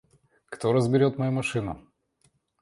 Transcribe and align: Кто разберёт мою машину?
Кто 0.53 0.71
разберёт 0.77 1.19
мою 1.19 1.31
машину? 1.37 1.79